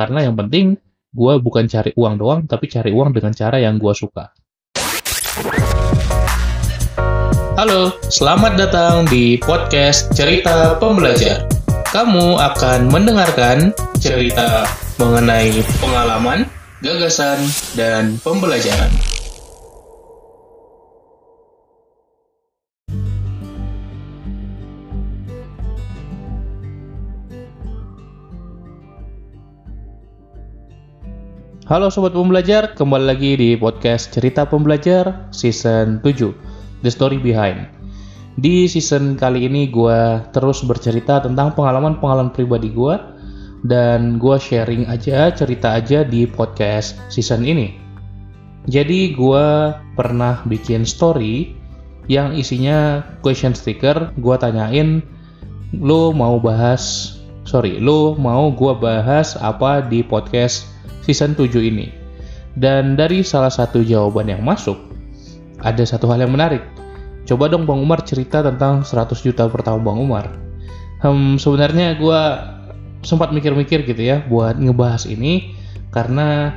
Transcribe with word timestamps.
Karena 0.00 0.24
yang 0.24 0.32
penting 0.32 0.80
gue 1.12 1.34
bukan 1.44 1.68
cari 1.68 1.92
uang 1.92 2.16
doang, 2.16 2.40
tapi 2.48 2.72
cari 2.72 2.88
uang 2.88 3.12
dengan 3.12 3.36
cara 3.36 3.60
yang 3.60 3.76
gue 3.76 3.92
suka. 3.92 4.32
Halo, 7.60 7.92
selamat 8.08 8.56
datang 8.56 9.04
di 9.12 9.36
podcast 9.36 10.08
Cerita 10.16 10.80
Pembelajar. 10.80 11.44
Kamu 11.92 12.40
akan 12.40 12.88
mendengarkan 12.88 13.76
cerita 14.00 14.64
mengenai 14.96 15.60
pengalaman, 15.84 16.48
gagasan, 16.80 17.36
dan 17.76 18.16
pembelajaran. 18.24 19.09
Halo 31.70 31.86
Sobat 31.86 32.18
Pembelajar, 32.18 32.74
kembali 32.74 33.06
lagi 33.06 33.38
di 33.38 33.54
podcast 33.54 34.10
Cerita 34.10 34.42
Pembelajar 34.42 35.30
Season 35.30 36.02
7, 36.02 36.82
The 36.82 36.90
Story 36.90 37.22
Behind. 37.22 37.62
Di 38.34 38.66
season 38.66 39.14
kali 39.14 39.46
ini 39.46 39.70
gue 39.70 40.18
terus 40.34 40.66
bercerita 40.66 41.22
tentang 41.22 41.54
pengalaman-pengalaman 41.54 42.34
pribadi 42.34 42.74
gue 42.74 42.98
dan 43.62 44.18
gue 44.18 44.34
sharing 44.34 44.90
aja, 44.90 45.30
cerita 45.30 45.78
aja 45.78 46.02
di 46.02 46.26
podcast 46.26 46.98
season 47.06 47.46
ini. 47.46 47.78
Jadi 48.66 49.14
gue 49.14 49.70
pernah 49.94 50.42
bikin 50.50 50.82
story 50.82 51.54
yang 52.10 52.34
isinya 52.34 53.06
question 53.22 53.54
sticker, 53.54 54.10
gue 54.18 54.36
tanyain 54.42 55.06
lo 55.78 56.10
mau 56.10 56.42
bahas, 56.42 57.14
sorry, 57.46 57.78
lo 57.78 58.18
mau 58.18 58.50
gue 58.50 58.74
bahas 58.74 59.38
apa 59.38 59.86
di 59.86 60.02
podcast 60.02 60.69
season 61.04 61.34
7 61.34 61.50
ini. 61.60 61.90
Dan 62.58 62.98
dari 62.98 63.22
salah 63.22 63.50
satu 63.50 63.80
jawaban 63.86 64.26
yang 64.26 64.42
masuk, 64.42 64.76
ada 65.62 65.84
satu 65.86 66.10
hal 66.10 66.26
yang 66.26 66.34
menarik. 66.34 66.64
Coba 67.28 67.46
dong 67.46 67.68
Bang 67.68 67.84
Umar 67.84 68.02
cerita 68.02 68.42
tentang 68.42 68.82
100 68.82 69.14
juta 69.22 69.46
pertama 69.46 69.78
Bang 69.78 70.02
Umar. 70.02 70.26
Hmm, 71.00 71.38
sebenarnya 71.38 71.94
gue 71.96 72.22
sempat 73.00 73.32
mikir-mikir 73.32 73.88
gitu 73.88 74.02
ya 74.02 74.20
buat 74.28 74.60
ngebahas 74.60 75.08
ini 75.08 75.56
karena 75.94 76.52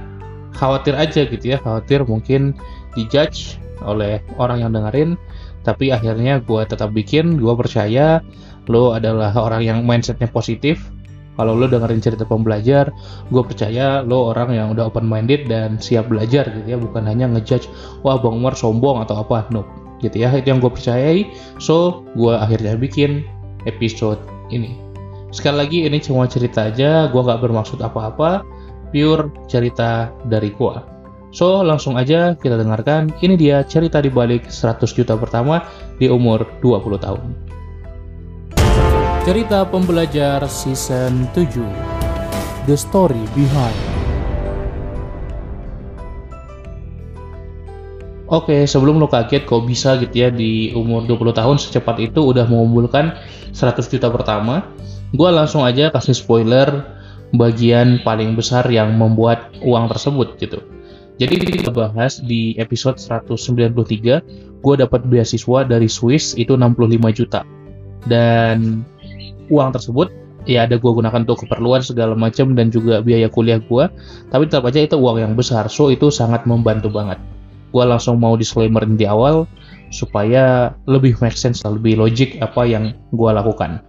khawatir 0.57 0.97
aja 0.97 1.23
gitu 1.25 1.45
ya, 1.55 1.57
khawatir 1.61 2.03
mungkin 2.03 2.57
dijudge 2.97 3.57
oleh 3.85 4.21
orang 4.37 4.65
yang 4.65 4.71
dengerin. 4.73 5.15
Tapi 5.63 5.95
akhirnya 5.95 6.43
gue 6.43 6.61
tetap 6.67 6.91
bikin, 6.91 7.39
gue 7.39 7.53
percaya 7.55 8.19
lo 8.67 8.95
adalah 8.95 9.31
orang 9.35 9.63
yang 9.63 9.79
mindsetnya 9.83 10.27
positif, 10.27 10.91
kalau 11.33 11.57
lo 11.57 11.65
dengerin 11.65 12.01
cerita 12.01 12.23
pembelajar 12.23 12.93
gue 13.33 13.43
percaya 13.43 14.05
lo 14.05 14.29
orang 14.33 14.53
yang 14.53 14.67
udah 14.73 14.89
open 14.89 15.09
minded 15.09 15.49
dan 15.49 15.81
siap 15.81 16.09
belajar 16.09 16.45
gitu 16.49 16.67
ya. 16.67 16.77
Bukan 16.77 17.05
hanya 17.09 17.25
ngejudge 17.29 17.69
wah 18.05 18.17
bang 18.21 18.37
Umar 18.37 18.53
sombong 18.53 19.01
atau 19.01 19.21
apa. 19.21 19.49
No 19.49 19.65
gitu 20.01 20.21
ya. 20.21 20.29
Itu 20.33 20.53
yang 20.53 20.61
gue 20.61 20.71
percayai. 20.71 21.19
So 21.57 22.05
gue 22.13 22.33
akhirnya 22.37 22.77
bikin 22.77 23.25
episode 23.65 24.21
ini. 24.53 24.77
Sekali 25.33 25.57
lagi 25.65 25.77
ini 25.89 25.97
cuma 25.97 26.29
cerita 26.29 26.69
aja. 26.69 27.09
Gue 27.09 27.21
nggak 27.25 27.41
bermaksud 27.41 27.81
apa-apa. 27.81 28.45
Pure 28.93 29.49
cerita 29.49 30.13
dari 30.29 30.53
gue 30.53 30.75
so 31.33 31.65
langsung 31.65 31.97
aja 31.97 32.37
kita 32.37 32.61
dengarkan. 32.61 33.09
Ini 33.17 33.33
dia 33.33 33.57
cerita 33.65 33.97
di 33.97 34.13
balik 34.13 34.53
100 34.53 34.85
juta 34.93 35.17
pertama 35.17 35.65
di 35.97 36.05
umur 36.05 36.45
20 36.61 37.01
tahun 37.01 37.53
Cerita 39.23 39.63
Pembelajar 39.63 40.43
Season 40.51 41.31
7 41.31 42.67
The 42.67 42.75
Story 42.75 43.23
Behind 43.31 43.79
Oke, 48.27 48.67
sebelum 48.67 48.99
lo 48.99 49.07
kaget 49.07 49.47
kok 49.47 49.63
bisa 49.63 49.95
gitu 50.03 50.11
ya 50.11 50.27
di 50.27 50.75
umur 50.75 51.07
20 51.07 51.39
tahun 51.39 51.55
secepat 51.55 52.03
itu 52.03 52.19
udah 52.19 52.51
mengumpulkan 52.51 53.15
100 53.55 53.87
juta 53.87 54.11
pertama, 54.11 54.67
gue 55.15 55.29
langsung 55.31 55.63
aja 55.63 55.87
kasih 55.87 56.19
spoiler 56.19 56.83
bagian 57.31 58.03
paling 58.03 58.35
besar 58.35 58.67
yang 58.67 58.91
membuat 58.99 59.55
uang 59.63 59.87
tersebut 59.87 60.35
gitu. 60.35 60.59
Jadi 61.15 61.63
kita 61.63 61.71
bahas 61.71 62.19
di 62.19 62.59
episode 62.59 62.99
193, 62.99 64.59
gue 64.59 64.75
dapat 64.75 65.01
beasiswa 65.07 65.63
dari 65.63 65.87
Swiss 65.87 66.35
itu 66.35 66.59
65 66.59 66.99
juta. 67.15 67.47
Dan 68.03 68.83
uang 69.51 69.75
tersebut 69.75 70.11
ya 70.43 70.67
ada 70.67 70.75
gue 70.75 70.91
gunakan 70.91 71.23
untuk 71.23 71.47
keperluan 71.47 71.79
segala 71.79 72.15
macam 72.19 72.51
dan 72.55 72.67
juga 72.67 72.99
biaya 72.99 73.31
kuliah 73.31 73.59
gue 73.63 73.87
tapi 74.27 74.43
tetap 74.47 74.67
aja 74.67 74.83
itu 74.83 74.95
uang 74.99 75.17
yang 75.19 75.33
besar. 75.35 75.67
So 75.71 75.89
itu 75.91 76.11
sangat 76.11 76.43
membantu 76.43 76.91
banget. 76.91 77.19
Gue 77.73 77.83
langsung 77.87 78.21
mau 78.21 78.37
disclaimer 78.37 78.85
di 78.85 79.07
awal 79.07 79.49
supaya 79.89 80.75
lebih 80.85 81.17
make 81.23 81.37
sense 81.37 81.63
lebih 81.65 81.97
logik 81.97 82.37
apa 82.43 82.67
yang 82.67 82.93
gue 83.15 83.29
lakukan. 83.31 83.81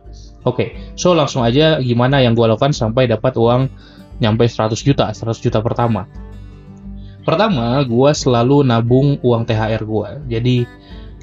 Oke 0.44 0.54
okay, 0.54 0.69
so 0.94 1.16
langsung 1.16 1.43
aja 1.43 1.81
gimana 1.81 2.20
yang 2.20 2.37
gue 2.37 2.44
lakukan 2.44 2.76
sampai 2.76 3.09
dapat 3.09 3.34
uang 3.34 3.69
nyampe 4.22 4.47
100 4.47 4.76
juta 4.78 5.10
100 5.10 5.41
juta 5.43 5.59
pertama. 5.64 6.06
Pertama 7.25 7.81
gue 7.88 8.10
selalu 8.12 8.69
nabung 8.69 9.16
uang 9.25 9.48
THR 9.48 9.82
gue 9.82 10.09
jadi 10.28 10.56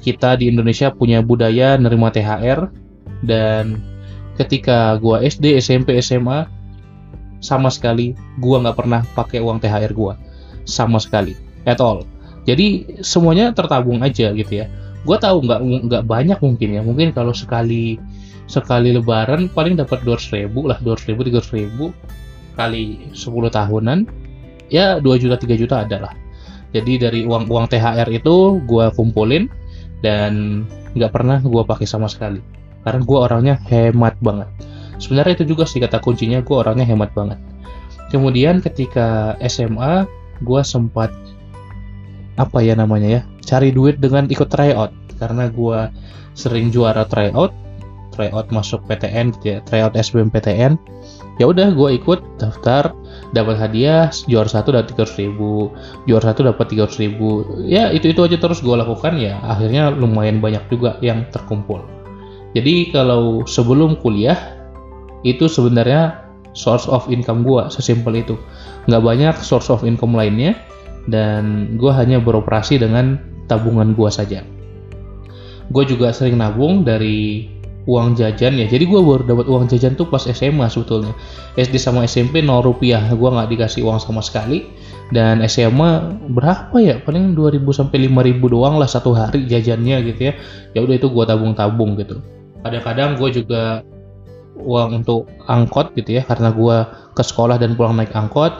kita 0.02 0.34
di 0.34 0.50
Indonesia 0.50 0.90
punya 0.90 1.22
budaya 1.22 1.78
nerima 1.78 2.10
THR 2.10 2.66
dan 3.22 3.91
ketika 4.40 4.96
gua 5.00 5.20
SD, 5.24 5.58
SMP, 5.60 5.98
SMA 6.00 6.48
sama 7.42 7.68
sekali 7.68 8.14
gua 8.38 8.62
nggak 8.62 8.76
pernah 8.78 9.00
pakai 9.16 9.42
uang 9.42 9.58
THR 9.58 9.92
gua 9.92 10.14
sama 10.64 11.02
sekali 11.02 11.34
at 11.66 11.82
all. 11.82 12.06
Jadi 12.42 12.98
semuanya 13.02 13.54
tertabung 13.54 14.02
aja 14.02 14.34
gitu 14.34 14.52
ya. 14.52 14.66
Gua 15.02 15.18
tahu 15.18 15.46
nggak 15.46 15.60
nggak 15.90 16.04
banyak 16.06 16.38
mungkin 16.38 16.68
ya. 16.74 16.82
Mungkin 16.82 17.14
kalau 17.14 17.34
sekali 17.34 17.98
sekali 18.50 18.92
lebaran 18.92 19.48
paling 19.48 19.78
dapat 19.78 20.04
200 20.04 20.34
ribu 20.36 20.68
lah 20.68 20.76
200 20.84 21.08
ribu 21.14 21.20
300 21.24 21.56
ribu 21.56 21.84
kali 22.58 23.08
10 23.16 23.48
tahunan 23.48 23.98
ya 24.68 25.00
2 25.00 25.22
juta 25.22 25.36
3 25.40 25.56
juta 25.56 25.74
ada 25.88 26.08
lah 26.08 26.14
jadi 26.76 27.08
dari 27.08 27.20
uang 27.24 27.48
uang 27.48 27.66
THR 27.72 28.08
itu 28.12 28.60
gue 28.68 28.86
kumpulin 28.92 29.48
dan 30.04 30.64
nggak 30.92 31.12
pernah 31.12 31.40
gue 31.40 31.62
pakai 31.64 31.88
sama 31.88 32.08
sekali 32.12 32.44
karena 32.82 33.00
gue 33.02 33.18
orangnya 33.18 33.54
hemat 33.66 34.18
banget. 34.18 34.48
Sebenarnya 34.98 35.42
itu 35.42 35.54
juga 35.54 35.66
sih 35.66 35.82
kata 35.82 35.98
kuncinya 35.98 36.42
gue 36.42 36.56
orangnya 36.56 36.86
hemat 36.86 37.10
banget. 37.14 37.38
Kemudian 38.14 38.60
ketika 38.62 39.34
SMA 39.46 40.06
gue 40.42 40.60
sempat 40.62 41.10
apa 42.36 42.58
ya 42.64 42.74
namanya 42.78 43.08
ya 43.08 43.22
cari 43.42 43.74
duit 43.74 43.98
dengan 43.98 44.28
ikut 44.30 44.46
tryout. 44.50 44.92
Karena 45.18 45.46
gue 45.50 45.80
sering 46.34 46.70
juara 46.74 47.06
tryout 47.06 47.54
tryout 48.12 48.52
masuk 48.52 48.84
PTN 48.84 49.32
gitu 49.40 49.56
ya 49.56 49.58
tryout 49.64 49.96
SBMPTN 49.96 50.76
ya 51.40 51.48
udah 51.48 51.72
gue 51.72 51.96
ikut 51.96 52.20
daftar 52.36 52.92
dapat 53.32 53.56
hadiah 53.56 54.12
juara 54.28 54.46
satu 54.46 54.76
dapat 54.76 54.92
tiga 54.92 55.08
ribu 55.16 55.72
juara 56.04 56.30
satu 56.30 56.44
dapat 56.44 56.66
tiga 56.68 56.86
ribu. 57.00 57.64
Ya 57.64 57.88
itu 57.88 58.12
itu 58.12 58.20
aja 58.20 58.36
terus 58.36 58.60
gue 58.60 58.76
lakukan 58.76 59.16
ya 59.16 59.40
akhirnya 59.40 59.88
lumayan 59.88 60.44
banyak 60.44 60.60
juga 60.68 61.00
yang 61.00 61.24
terkumpul 61.32 62.01
jadi 62.52 62.92
kalau 62.92 63.48
sebelum 63.48 63.96
kuliah 64.00 64.36
itu 65.24 65.48
sebenarnya 65.48 66.20
source 66.52 66.84
of 66.84 67.08
income 67.08 67.42
gue 67.42 67.62
sesimpel 67.72 68.12
itu. 68.20 68.36
Nggak 68.88 69.02
banyak 69.02 69.36
source 69.40 69.72
of 69.72 69.86
income 69.88 70.12
lainnya 70.12 70.58
dan 71.08 71.74
gue 71.80 71.92
hanya 71.92 72.20
beroperasi 72.20 72.76
dengan 72.76 73.16
tabungan 73.48 73.96
gue 73.96 74.10
saja. 74.12 74.44
Gue 75.72 75.84
juga 75.88 76.12
sering 76.12 76.36
nabung 76.36 76.84
dari 76.84 77.48
uang 77.88 78.20
jajan 78.20 78.60
ya. 78.60 78.66
Jadi 78.68 78.84
gue 78.84 79.00
baru 79.00 79.24
dapat 79.24 79.46
uang 79.48 79.64
jajan 79.72 79.96
tuh 79.96 80.12
pas 80.12 80.20
SMA 80.20 80.68
sebetulnya. 80.68 81.16
SD 81.56 81.80
sama 81.80 82.04
SMP 82.04 82.44
0 82.44 82.60
rupiah. 82.60 83.00
Gue 83.16 83.32
nggak 83.32 83.48
dikasih 83.48 83.80
uang 83.88 83.96
sama 83.96 84.20
sekali. 84.20 84.68
Dan 85.08 85.40
SMA 85.48 86.20
berapa 86.36 86.76
ya? 86.76 87.00
Paling 87.00 87.32
2000 87.32 87.64
sampai 87.72 88.12
5000 88.12 88.52
doang 88.52 88.76
lah 88.76 88.88
satu 88.90 89.16
hari 89.16 89.48
jajannya 89.48 90.04
gitu 90.12 90.20
ya. 90.28 90.32
Ya 90.76 90.84
udah 90.84 90.94
itu 91.00 91.08
gue 91.08 91.24
tabung-tabung 91.24 91.96
gitu 91.96 92.20
kadang-kadang 92.62 93.18
gue 93.18 93.42
juga 93.42 93.62
uang 94.56 95.02
untuk 95.02 95.28
angkot 95.48 95.94
gitu 95.98 96.20
ya 96.20 96.22
karena 96.24 96.54
gue 96.54 96.76
ke 97.12 97.22
sekolah 97.24 97.56
dan 97.58 97.74
pulang 97.74 97.98
naik 97.98 98.14
angkot 98.14 98.52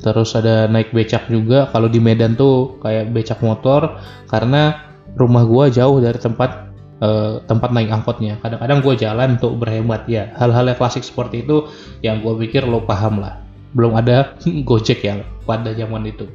terus 0.00 0.32
ada 0.32 0.64
naik 0.66 0.90
becak 0.96 1.28
juga. 1.28 1.68
Kalau 1.70 1.86
di 1.86 2.00
Medan 2.00 2.34
tuh 2.34 2.80
kayak 2.80 3.12
becak 3.12 3.38
motor 3.44 4.00
karena 4.32 4.90
rumah 5.14 5.44
gue 5.44 5.76
jauh 5.76 6.00
dari 6.00 6.16
tempat 6.16 6.72
uh, 7.04 7.44
tempat 7.44 7.70
naik 7.70 7.92
angkotnya. 7.92 8.40
Kadang-kadang 8.40 8.80
gue 8.80 8.94
jalan 8.96 9.28
untuk 9.36 9.60
berhemat 9.60 10.08
ya. 10.08 10.32
Hal-hal 10.40 10.72
yang 10.72 10.78
klasik 10.80 11.04
seperti 11.04 11.44
itu 11.44 11.68
yang 12.00 12.24
gue 12.24 12.32
pikir 12.48 12.64
lo 12.64 12.82
paham 12.88 13.20
lah. 13.20 13.44
Belum 13.76 13.92
ada 13.94 14.34
gojek 14.68 15.04
ya 15.04 15.20
pada 15.44 15.76
zaman 15.76 16.08
itu 16.08 16.26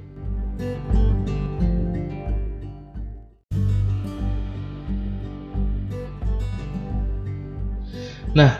Nah, 8.36 8.52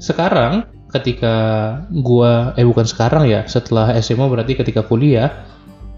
sekarang 0.00 0.66
ketika 0.88 1.34
gua 1.92 2.56
eh 2.56 2.64
bukan 2.64 2.88
sekarang 2.88 3.28
ya 3.28 3.44
setelah 3.44 3.92
SMA 4.00 4.24
berarti 4.28 4.56
ketika 4.56 4.84
kuliah 4.84 5.44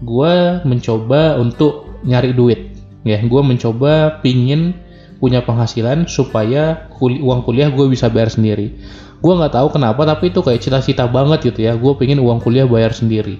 gua 0.03 0.59
mencoba 0.67 1.39
untuk 1.39 1.87
nyari 2.03 2.35
duit. 2.35 2.75
Ya 3.07 3.23
gua 3.23 3.41
mencoba 3.41 4.19
pingin 4.19 4.75
punya 5.23 5.41
penghasilan 5.41 6.11
supaya 6.11 6.91
kul 6.91 7.17
uang 7.23 7.47
kuliah 7.47 7.71
gue 7.71 7.87
bisa 7.87 8.11
bayar 8.11 8.27
sendiri. 8.27 8.75
Gue 9.23 9.33
nggak 9.33 9.55
tahu 9.55 9.79
kenapa 9.79 10.03
tapi 10.03 10.29
itu 10.29 10.43
kayak 10.43 10.61
cita-cita 10.61 11.07
banget 11.07 11.49
gitu 11.49 11.65
ya. 11.65 11.73
Gue 11.79 11.95
pingin 11.95 12.19
uang 12.19 12.43
kuliah 12.43 12.67
bayar 12.67 12.91
sendiri. 12.91 13.39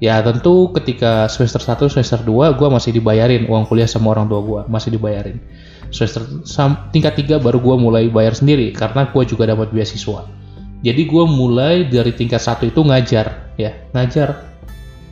Ya 0.00 0.24
tentu 0.24 0.72
ketika 0.72 1.28
semester 1.28 1.60
1 1.60 1.92
semester 1.92 2.24
2 2.24 2.56
gue 2.56 2.68
masih 2.72 2.96
dibayarin 2.96 3.44
uang 3.44 3.68
kuliah 3.68 3.84
sama 3.84 4.16
orang 4.16 4.32
tua 4.32 4.40
gue 4.40 4.60
masih 4.72 4.96
dibayarin 4.96 5.36
semester 5.90 6.22
tingkat 6.94 7.18
3 7.18 7.42
baru 7.42 7.58
gue 7.58 7.76
mulai 7.76 8.06
bayar 8.08 8.34
sendiri 8.34 8.70
karena 8.70 9.10
gue 9.10 9.22
juga 9.26 9.50
dapat 9.50 9.74
beasiswa. 9.74 10.26
Jadi 10.80 11.02
gue 11.04 11.24
mulai 11.28 11.84
dari 11.84 12.14
tingkat 12.16 12.40
satu 12.40 12.70
itu 12.70 12.80
ngajar 12.80 13.52
ya 13.60 13.76
ngajar. 13.92 14.48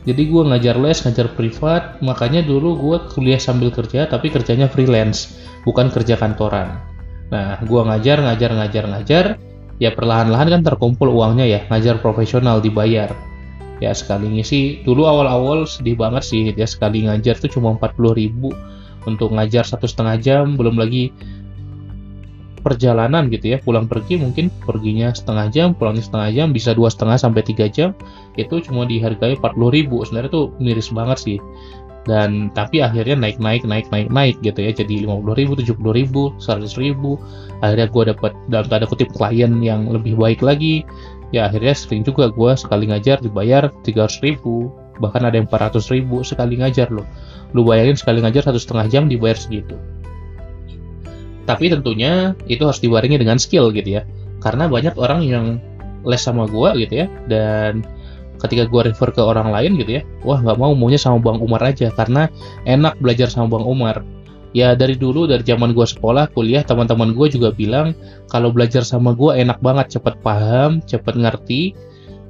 Jadi 0.07 0.25
gue 0.25 0.41
ngajar 0.49 0.79
les 0.81 0.97
ngajar 1.05 1.27
privat 1.37 2.01
makanya 2.01 2.41
dulu 2.41 2.73
gue 2.79 2.97
kuliah 3.13 3.37
sambil 3.37 3.69
kerja 3.69 4.09
tapi 4.09 4.33
kerjanya 4.33 4.65
freelance 4.65 5.37
bukan 5.67 5.93
kerja 5.93 6.17
kantoran. 6.17 6.81
Nah 7.29 7.61
gue 7.61 7.81
ngajar 7.85 8.23
ngajar 8.23 8.51
ngajar 8.55 8.83
ngajar. 8.89 9.25
Ya 9.79 9.95
perlahan-lahan 9.95 10.59
kan 10.59 10.61
terkumpul 10.65 11.07
uangnya 11.07 11.47
ya 11.47 11.59
ngajar 11.71 12.03
profesional 12.03 12.59
dibayar. 12.59 13.15
Ya 13.79 13.95
sekali 13.95 14.27
ngisi 14.27 14.83
dulu 14.83 15.07
awal-awal 15.07 15.63
sedih 15.63 15.95
banget 15.95 16.23
sih 16.27 16.51
ya 16.51 16.67
sekali 16.67 17.07
ngajar 17.07 17.39
tuh 17.39 17.47
cuma 17.47 17.71
40 17.79 17.95
ribu 18.11 18.51
untuk 19.09 19.33
ngajar 19.33 19.65
satu 19.65 19.89
setengah 19.89 20.15
jam 20.21 20.53
belum 20.53 20.77
lagi 20.77 21.09
perjalanan 22.61 23.31
gitu 23.31 23.55
ya. 23.55 23.57
Pulang 23.63 23.87
pergi 23.87 24.19
mungkin 24.19 24.51
perginya 24.63 25.15
setengah 25.15 25.47
jam 25.49 25.67
pulangnya 25.73 26.03
setengah 26.03 26.29
jam 26.35 26.47
bisa 26.51 26.75
dua 26.75 26.91
setengah 26.91 27.17
sampai 27.17 27.41
tiga 27.41 27.65
jam 27.71 27.95
itu 28.35 28.61
cuma 28.61 28.85
dihargai 28.85 29.39
40 29.39 29.75
ribu. 29.75 30.03
Sebenarnya 30.03 30.31
tuh 30.31 30.45
miris 30.59 30.91
banget 30.91 31.17
sih. 31.17 31.39
Dan 32.07 32.49
tapi 32.55 32.79
akhirnya 32.79 33.19
naik 33.19 33.37
naik 33.37 33.63
naik 33.67 33.87
naik 33.91 34.09
naik 34.11 34.35
gitu 34.43 34.59
ya. 34.59 34.71
Jadi 34.75 35.07
50 35.07 35.39
ribu 35.39 35.51
70 35.57 35.99
ribu 35.99 36.21
100 36.37 36.69
ribu. 36.79 37.19
Akhirnya 37.63 37.87
gue 37.89 38.03
dapat 38.15 38.31
dalam 38.51 38.67
tanda 38.67 38.85
kutip 38.87 39.09
klien 39.15 39.51
yang 39.63 39.87
lebih 39.89 40.19
baik 40.19 40.43
lagi. 40.43 40.83
Ya 41.29 41.45
akhirnya 41.45 41.77
sering 41.77 42.01
juga 42.01 42.33
gue 42.33 42.51
sekali 42.57 42.89
ngajar 42.89 43.21
dibayar 43.21 43.69
300 43.85 44.25
ribu 44.25 44.73
bahkan 44.99 45.23
ada 45.23 45.39
yang 45.39 45.47
400 45.47 45.79
ribu 45.95 46.21
sekali 46.21 46.59
ngajar 46.59 46.91
loh 46.91 47.07
lu 47.53 47.65
bayangin 47.65 47.97
sekali 47.97 48.21
ngajar 48.21 48.49
satu 48.49 48.59
setengah 48.61 48.85
jam 48.89 49.03
dibayar 49.09 49.37
segitu. 49.37 49.75
Tapi 51.49 51.73
tentunya 51.73 52.37
itu 52.45 52.61
harus 52.61 52.77
dibarengi 52.77 53.17
dengan 53.17 53.41
skill 53.41 53.73
gitu 53.73 53.97
ya. 53.97 54.05
Karena 54.39 54.69
banyak 54.69 54.93
orang 54.95 55.25
yang 55.25 55.45
les 56.07 56.21
sama 56.21 56.47
gue 56.47 56.85
gitu 56.85 57.05
ya 57.05 57.07
dan 57.27 57.83
ketika 58.39 58.63
gue 58.71 58.81
refer 58.91 59.11
ke 59.11 59.19
orang 59.19 59.51
lain 59.51 59.75
gitu 59.75 59.99
ya 59.99 60.03
wah 60.23 60.39
nggak 60.39 60.55
mau 60.55 60.71
maunya 60.71 60.95
sama 60.95 61.19
bang 61.19 61.43
Umar 61.43 61.59
aja 61.59 61.91
karena 61.91 62.31
enak 62.63 62.95
belajar 63.03 63.27
sama 63.27 63.59
bang 63.59 63.65
Umar. 63.67 63.97
Ya 64.49 64.73
dari 64.73 64.97
dulu 64.97 65.29
dari 65.29 65.45
zaman 65.45 65.77
gue 65.77 65.85
sekolah 65.85 66.33
kuliah 66.33 66.65
teman-teman 66.65 67.13
gue 67.13 67.27
juga 67.29 67.53
bilang 67.53 67.93
kalau 68.33 68.49
belajar 68.49 68.81
sama 68.81 69.13
gue 69.13 69.37
enak 69.37 69.61
banget 69.61 69.99
cepet 69.99 70.17
paham 70.25 70.81
cepet 70.89 71.15
ngerti 71.21 71.61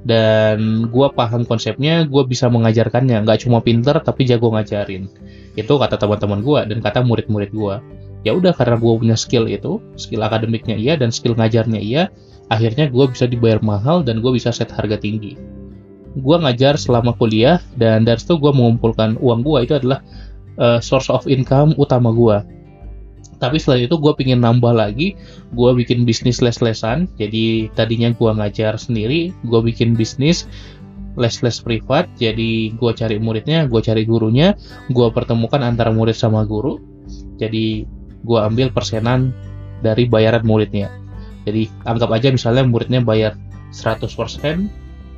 dan 0.07 0.87
gue 0.87 1.07
paham 1.11 1.43
konsepnya 1.43 2.07
gue 2.07 2.23
bisa 2.27 2.47
mengajarkannya. 2.47 3.23
Nggak 3.23 3.47
cuma 3.47 3.59
pinter 3.59 3.95
tapi 3.99 4.23
jago 4.27 4.51
ngajarin. 4.51 5.07
Itu 5.55 5.75
kata 5.75 5.99
teman-teman 5.99 6.39
gue 6.43 6.59
dan 6.75 6.77
kata 6.79 7.03
murid-murid 7.03 7.51
gue 7.51 7.75
ya 8.27 8.35
udah 8.35 8.51
karena 8.51 8.75
gue 8.75 8.93
punya 8.99 9.15
skill 9.15 9.47
itu 9.47 9.79
skill 9.95 10.19
akademiknya 10.27 10.75
iya 10.75 10.99
dan 10.99 11.07
skill 11.07 11.39
ngajarnya 11.39 11.79
iya 11.79 12.11
akhirnya 12.51 12.91
gue 12.91 13.05
bisa 13.07 13.29
dibayar 13.29 13.61
mahal 13.63 14.03
dan 14.03 14.19
gue 14.19 14.31
bisa 14.33 14.49
set 14.49 14.73
harga 14.73 14.97
tinggi. 14.97 15.37
Gue 16.17 16.35
ngajar 16.41 16.75
selama 16.75 17.13
kuliah 17.15 17.61
dan 17.77 18.03
dari 18.03 18.17
situ 18.17 18.41
gue 18.41 18.49
mengumpulkan 18.49 19.21
uang 19.21 19.45
gue 19.45 19.69
itu 19.69 19.73
adalah 19.77 20.01
uh, 20.57 20.81
source 20.81 21.13
of 21.13 21.29
income 21.29 21.77
utama 21.77 22.09
gue. 22.09 22.58
Tapi 23.39 23.55
setelah 23.55 23.87
itu 23.87 23.95
gue 23.95 24.13
pingin 24.19 24.43
nambah 24.43 24.75
lagi, 24.75 25.15
gue 25.55 25.71
bikin 25.79 26.03
bisnis 26.03 26.43
les-lesan. 26.43 27.07
Jadi 27.15 27.71
tadinya 27.73 28.11
gue 28.11 28.31
ngajar 28.35 28.75
sendiri, 28.75 29.31
gue 29.47 29.59
bikin 29.63 29.95
bisnis 29.95 30.43
les-les 31.15 31.57
privat. 31.63 32.11
Jadi 32.19 32.75
gue 32.75 32.91
cari 32.91 33.17
muridnya, 33.17 33.65
gue 33.65 33.79
cari 33.79 34.03
gurunya, 34.03 34.55
gue 34.91 35.07
pertemukan 35.15 35.63
antara 35.63 35.89
murid 35.95 36.15
sama 36.15 36.43
guru. 36.43 36.83
Jadi 37.39 37.87
gue 38.27 38.39
ambil 38.39 38.75
persenan 38.75 39.31
dari 39.79 40.05
bayaran 40.05 40.43
muridnya. 40.43 40.91
Jadi 41.47 41.71
anggap 41.87 42.11
aja 42.11 42.29
misalnya 42.35 42.67
muridnya 42.67 42.99
bayar 42.99 43.39
100%, 43.71 44.67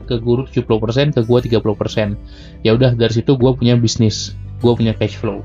ke 0.06 0.16
guru 0.22 0.46
70%, 0.46 1.18
ke 1.18 1.22
gue 1.26 1.40
30%. 1.58 2.62
Ya 2.62 2.78
udah 2.78 2.94
dari 2.94 3.14
situ 3.14 3.34
gue 3.34 3.52
punya 3.58 3.74
bisnis 3.74 4.38
gue 4.62 4.74
punya 4.78 4.94
cash 4.94 5.18
flow 5.18 5.42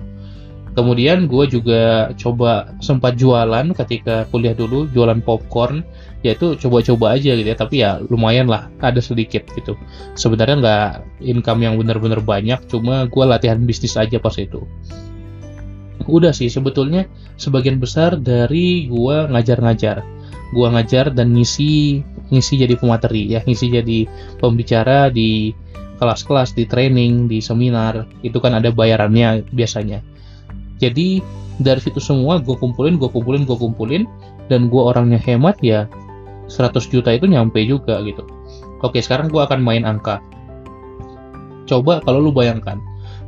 kemudian 0.76 1.24
gue 1.24 1.44
juga 1.48 2.12
coba 2.20 2.76
sempat 2.84 3.16
jualan 3.16 3.72
ketika 3.72 4.28
kuliah 4.28 4.52
dulu 4.52 4.84
jualan 4.92 5.24
popcorn 5.24 5.80
yaitu 6.20 6.52
coba-coba 6.60 7.16
aja 7.16 7.32
gitu 7.32 7.48
ya. 7.48 7.56
Tapi 7.56 7.74
ya 7.80 7.90
lumayan 8.12 8.46
lah 8.46 8.68
ada 8.84 9.00
sedikit 9.00 9.48
gitu. 9.56 9.72
Sebenarnya 10.12 10.56
nggak 10.60 10.88
income 11.24 11.64
yang 11.64 11.74
bener-bener 11.80 12.20
banyak 12.20 12.60
cuma 12.68 13.08
gue 13.08 13.24
latihan 13.24 13.56
bisnis 13.64 13.96
aja 13.96 14.20
pas 14.20 14.36
itu. 14.36 14.60
Udah 16.06 16.36
sih 16.36 16.52
sebetulnya 16.52 17.08
sebagian 17.40 17.80
besar 17.80 18.20
dari 18.20 18.86
gue 18.92 19.16
ngajar-ngajar. 19.32 20.04
Gue 20.52 20.68
ngajar 20.70 21.10
dan 21.10 21.32
ngisi 21.32 22.04
ngisi 22.28 22.54
jadi 22.58 22.74
pemateri 22.76 23.32
ya 23.32 23.40
ngisi 23.42 23.66
jadi 23.70 23.98
pembicara 24.42 25.08
di 25.08 25.54
kelas-kelas, 25.96 26.52
di 26.52 26.68
training, 26.68 27.24
di 27.24 27.40
seminar, 27.40 28.04
itu 28.20 28.36
kan 28.36 28.52
ada 28.52 28.68
bayarannya 28.68 29.48
biasanya. 29.48 30.15
Jadi 30.76 31.20
dari 31.56 31.80
situ 31.80 32.00
semua 32.02 32.40
gue 32.40 32.56
kumpulin, 32.56 33.00
gue 33.00 33.08
kumpulin, 33.08 33.48
gue 33.48 33.56
kumpulin, 33.56 34.02
dan 34.52 34.68
gue 34.68 34.82
orangnya 34.82 35.16
hemat 35.20 35.56
ya 35.64 35.88
100 36.46 36.76
juta 36.92 37.10
itu 37.12 37.26
nyampe 37.26 37.58
juga 37.64 37.98
gitu. 38.04 38.22
Oke 38.84 39.00
sekarang 39.00 39.32
gue 39.32 39.40
akan 39.40 39.60
main 39.64 39.82
angka. 39.88 40.20
Coba 41.66 41.98
kalau 42.04 42.22
lu 42.22 42.30
bayangkan, 42.30 42.78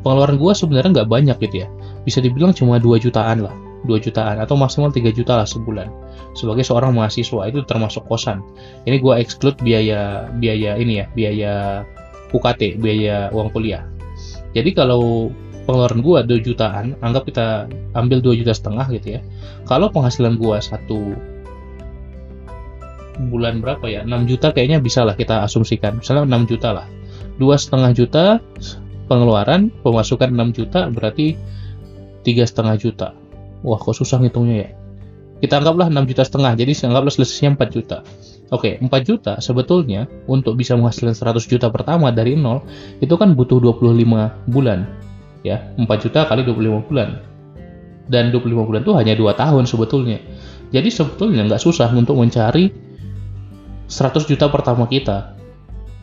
pengeluaran 0.07 0.39
gue 0.39 0.53
sebenarnya 0.55 1.03
nggak 1.03 1.11
banyak 1.11 1.37
gitu 1.49 1.67
ya. 1.67 1.69
Bisa 2.07 2.23
dibilang 2.23 2.55
cuma 2.55 2.79
2 2.79 3.01
jutaan 3.03 3.43
lah, 3.43 3.55
2 3.89 3.99
jutaan 3.99 4.39
atau 4.39 4.55
maksimal 4.55 4.93
3 4.95 5.11
juta 5.11 5.41
lah 5.41 5.49
sebulan. 5.49 5.91
Sebagai 6.37 6.63
seorang 6.63 6.95
mahasiswa 6.95 7.51
itu 7.51 7.65
termasuk 7.67 8.07
kosan. 8.07 8.45
Ini 8.87 9.03
gue 9.03 9.15
exclude 9.19 9.59
biaya 9.65 10.31
biaya 10.39 10.79
ini 10.79 11.03
ya, 11.03 11.07
biaya 11.17 11.55
UKT 12.33 12.81
biaya 12.81 13.33
uang 13.33 13.49
kuliah 13.53 13.85
jadi 14.57 14.71
kalau 14.73 15.33
pengeluaran 15.69 16.01
gua 16.01 16.25
2 16.25 16.41
jutaan 16.41 16.97
anggap 17.05 17.29
kita 17.29 17.69
ambil 17.93 18.25
2 18.25 18.41
juta 18.41 18.57
setengah 18.57 18.89
gitu 18.89 19.21
ya. 19.21 19.23
Kalau 19.69 19.93
penghasilan 19.93 20.41
gua 20.41 20.65
satu 20.65 21.13
bulan 23.29 23.61
berapa 23.61 23.85
ya? 23.85 24.01
6 24.09 24.25
juta 24.25 24.57
kayaknya 24.57 24.81
bisa 24.81 25.05
lah 25.05 25.13
kita 25.13 25.45
asumsikan. 25.45 26.01
Misalnya 26.01 26.25
6 26.25 26.49
juta 26.49 26.73
lah. 26.73 26.87
Dua 27.37 27.61
setengah 27.61 27.93
juta 27.93 28.41
pengeluaran 29.13 29.69
pemasukan 29.85 30.33
6 30.33 30.57
juta 30.57 30.89
berarti 30.89 31.37
tiga 32.25 32.49
setengah 32.49 32.81
juta. 32.81 33.13
Wah 33.61 33.77
kok 33.77 33.93
susah 33.93 34.25
ngitungnya 34.25 34.57
ya? 34.65 34.71
Kita 35.39 35.61
anggaplah 35.61 35.93
6 35.93 36.09
juta 36.09 36.23
setengah 36.25 36.57
jadi 36.57 36.73
anggaplah 36.89 37.13
selesainya 37.13 37.61
4 37.61 37.77
juta. 37.77 38.01
Oke, 38.49 38.81
4 38.81 38.89
juta 39.05 39.37
sebetulnya 39.45 40.09
untuk 40.25 40.57
bisa 40.57 40.73
menghasilkan 40.73 41.13
100 41.13 41.45
juta 41.45 41.69
pertama 41.69 42.09
dari 42.09 42.33
nol 42.33 42.65
itu 43.05 43.13
kan 43.21 43.37
butuh 43.37 43.61
25 43.61 44.49
bulan. 44.49 45.08
Ya, 45.47 45.71
4 45.79 45.87
juta 46.03 46.27
kali 46.27 46.43
25 46.43 46.89
bulan. 46.89 47.23
Dan 48.09 48.33
25 48.33 48.65
bulan 48.67 48.81
itu 48.83 48.93
hanya 48.97 49.15
2 49.15 49.33
tahun 49.37 49.65
sebetulnya. 49.69 50.19
Jadi 50.75 50.89
sebetulnya 50.89 51.45
nggak 51.49 51.63
susah 51.63 51.89
untuk 51.95 52.17
mencari 52.19 52.73
100 53.89 54.29
juta 54.29 54.49
pertama 54.53 54.85
kita. 54.89 55.39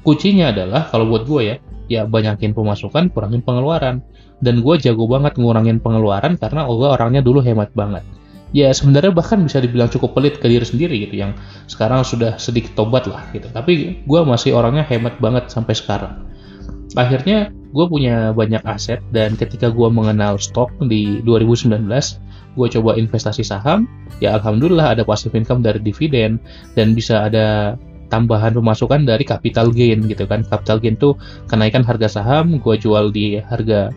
Kuncinya 0.06 0.54
adalah 0.54 0.88
kalau 0.90 1.10
buat 1.10 1.26
gue 1.26 1.42
ya, 1.42 1.56
ya 1.90 2.02
banyakin 2.06 2.54
pemasukan, 2.54 3.10
kurangin 3.10 3.42
pengeluaran. 3.42 4.06
Dan 4.40 4.62
gue 4.62 4.76
jago 4.78 5.10
banget 5.10 5.38
ngurangin 5.40 5.82
pengeluaran 5.82 6.38
karena 6.38 6.68
gue 6.68 6.88
orangnya 6.90 7.22
dulu 7.24 7.40
hemat 7.42 7.72
banget 7.74 8.04
ya 8.56 8.72
sebenarnya 8.72 9.12
bahkan 9.12 9.44
bisa 9.44 9.60
dibilang 9.60 9.92
cukup 9.92 10.16
pelit 10.16 10.40
ke 10.40 10.48
diri 10.48 10.64
sendiri 10.64 10.96
gitu 11.04 11.20
yang 11.20 11.36
sekarang 11.68 12.08
sudah 12.08 12.40
sedikit 12.40 12.72
tobat 12.80 13.04
lah 13.04 13.28
gitu 13.36 13.52
tapi 13.52 14.00
gue 14.08 14.22
masih 14.24 14.56
orangnya 14.56 14.88
hemat 14.88 15.20
banget 15.20 15.52
sampai 15.52 15.76
sekarang 15.76 16.24
akhirnya 16.96 17.52
gue 17.76 17.86
punya 17.92 18.32
banyak 18.32 18.64
aset 18.64 19.04
dan 19.12 19.36
ketika 19.36 19.68
gue 19.68 19.90
mengenal 19.92 20.40
stok 20.40 20.72
di 20.88 21.20
2019 21.28 21.76
gue 22.56 22.68
coba 22.72 22.96
investasi 22.96 23.44
saham 23.44 23.84
ya 24.24 24.40
alhamdulillah 24.40 24.96
ada 24.96 25.04
passive 25.04 25.36
income 25.36 25.60
dari 25.60 25.84
dividen 25.84 26.40
dan 26.80 26.96
bisa 26.96 27.28
ada 27.28 27.76
tambahan 28.08 28.54
pemasukan 28.56 29.04
dari 29.04 29.26
capital 29.26 29.74
gain 29.74 30.06
gitu 30.06 30.24
kan. 30.30 30.46
Capital 30.46 30.78
gain 30.80 30.96
tuh 30.96 31.18
kenaikan 31.50 31.82
harga 31.82 32.22
saham 32.22 32.62
gue 32.62 32.76
jual 32.78 33.10
di 33.10 33.42
harga 33.42 33.92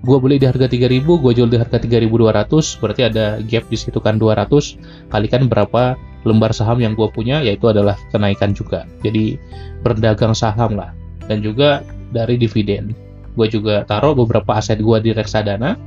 gue 0.00 0.16
beli 0.16 0.40
di 0.40 0.48
harga 0.48 0.64
3000 0.64 1.04
gue 1.04 1.32
jual 1.36 1.50
di 1.52 1.60
harga 1.60 1.76
3200 1.76 2.80
berarti 2.80 3.02
ada 3.04 3.36
gap 3.44 3.68
di 3.68 3.76
situ 3.76 4.00
kan 4.00 4.16
200 4.16 5.12
kalikan 5.12 5.44
berapa 5.44 5.92
lembar 6.24 6.56
saham 6.56 6.80
yang 6.80 6.96
gue 6.96 7.04
punya 7.12 7.44
yaitu 7.44 7.68
adalah 7.68 8.00
kenaikan 8.08 8.56
juga. 8.56 8.88
Jadi 9.04 9.36
berdagang 9.84 10.32
saham 10.32 10.76
lah. 10.76 10.96
Dan 11.28 11.44
juga 11.44 11.84
dari 12.10 12.36
dividen. 12.36 12.92
Gue 13.38 13.46
juga 13.46 13.86
taruh 13.86 14.12
beberapa 14.12 14.58
aset 14.58 14.82
gue 14.82 14.98
di 15.02 15.10
reksadana 15.14 15.78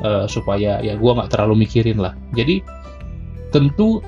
uh, 0.00 0.24
supaya 0.28 0.80
ya 0.80 0.96
gue 0.96 1.10
nggak 1.12 1.30
terlalu 1.32 1.64
mikirin 1.64 2.00
lah. 2.00 2.16
Jadi 2.32 2.64
tentu 3.52 4.00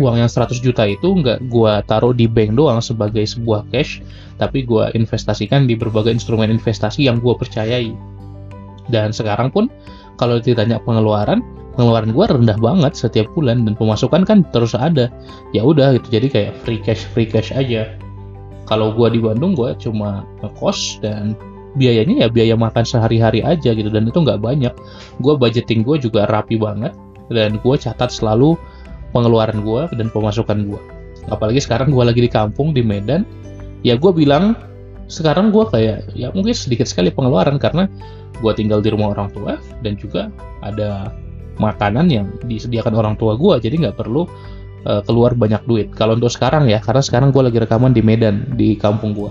uang 0.00 0.16
yang 0.24 0.30
100 0.30 0.56
juta 0.64 0.88
itu 0.88 1.04
nggak 1.04 1.52
gue 1.52 1.72
taruh 1.84 2.16
di 2.16 2.24
bank 2.24 2.56
doang 2.56 2.80
sebagai 2.80 3.28
sebuah 3.28 3.68
cash 3.68 4.00
tapi 4.40 4.64
gue 4.64 4.88
investasikan 4.96 5.68
di 5.68 5.76
berbagai 5.76 6.16
instrumen 6.16 6.48
investasi 6.48 7.06
yang 7.06 7.20
gue 7.20 7.34
percayai. 7.36 7.92
Dan 8.90 9.14
sekarang 9.14 9.54
pun 9.54 9.70
kalau 10.18 10.42
ditanya 10.42 10.82
pengeluaran 10.82 11.40
pengeluaran 11.72 12.12
gue 12.12 12.26
rendah 12.28 12.58
banget 12.60 12.92
setiap 12.92 13.32
bulan 13.32 13.64
dan 13.64 13.78
pemasukan 13.78 14.26
kan 14.26 14.38
terus 14.50 14.74
ada. 14.74 15.08
Ya 15.54 15.62
udah 15.62 15.96
gitu 15.96 16.18
jadi 16.18 16.26
kayak 16.28 16.52
free 16.66 16.80
cash 16.82 17.06
free 17.12 17.28
cash 17.28 17.54
aja 17.54 17.86
kalau 18.72 18.96
gue 18.96 19.08
di 19.12 19.20
Bandung 19.20 19.52
gue 19.52 19.76
cuma 19.76 20.24
ngekos 20.40 21.04
dan 21.04 21.36
biayanya 21.76 22.24
ya 22.24 22.28
biaya 22.32 22.56
makan 22.56 22.88
sehari-hari 22.88 23.44
aja 23.44 23.76
gitu 23.76 23.92
dan 23.92 24.08
itu 24.08 24.16
nggak 24.16 24.40
banyak. 24.40 24.72
Gue 25.20 25.36
budgeting 25.36 25.84
gue 25.84 26.00
juga 26.00 26.24
rapi 26.24 26.56
banget 26.56 26.96
dan 27.28 27.60
gue 27.60 27.76
catat 27.76 28.08
selalu 28.08 28.56
pengeluaran 29.12 29.60
gue 29.60 29.82
dan 30.00 30.08
pemasukan 30.08 30.72
gue 30.72 30.80
apalagi 31.30 31.62
sekarang 31.62 31.92
gue 31.94 32.02
lagi 32.02 32.20
di 32.24 32.30
kampung 32.32 32.74
di 32.74 32.82
Medan 32.82 33.22
ya 33.86 33.94
gue 33.94 34.10
bilang 34.10 34.56
sekarang 35.06 35.52
gue 35.52 35.62
kayak 35.68 36.16
ya 36.16 36.32
mungkin 36.32 36.56
sedikit 36.56 36.88
sekali 36.88 37.12
pengeluaran 37.12 37.60
karena 37.60 37.86
gue 38.40 38.52
tinggal 38.56 38.80
di 38.80 38.90
rumah 38.90 39.12
orang 39.12 39.28
tua 39.30 39.60
dan 39.84 39.94
juga 40.00 40.32
ada 40.64 41.12
makanan 41.60 42.08
yang 42.08 42.26
disediakan 42.48 42.96
orang 42.96 43.14
tua 43.20 43.36
gue 43.36 43.60
jadi 43.60 43.76
nggak 43.86 44.00
perlu 44.00 44.24
uh, 44.86 45.02
keluar 45.06 45.34
banyak 45.34 45.62
duit. 45.66 45.88
Kalau 45.94 46.14
untuk 46.16 46.30
sekarang 46.30 46.70
ya 46.70 46.78
karena 46.78 47.02
sekarang 47.02 47.30
gue 47.30 47.42
lagi 47.42 47.58
rekaman 47.62 47.94
di 47.94 48.02
Medan 48.04 48.54
di 48.54 48.74
kampung 48.78 49.14
gue 49.14 49.30